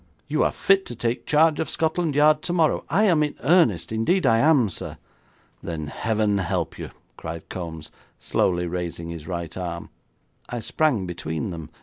[0.27, 2.83] You are fit to take charge of Scotland Yard tomorrow.
[2.89, 4.97] I am in earnest, indeed I am, sir.'
[5.61, 9.89] 'Then heaven help you,' cried Kombs, slowly raising his right arm.
[10.49, 11.69] I sprang between them.